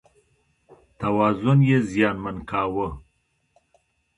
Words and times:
توازن 0.99 1.59
یې 1.69 1.77
زیانمن 1.91 2.37
کاوه. 2.49 2.87